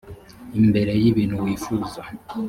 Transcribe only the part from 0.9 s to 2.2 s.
y ibintu wifuza